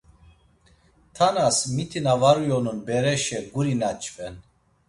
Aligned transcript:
Tanas 1.15 1.57
miti 1.75 1.99
na 2.05 2.13
var 2.21 2.37
uyonun 2.43 2.79
bereşe 2.87 3.39
guri 3.53 3.75
nanç̌ven. 3.81 4.35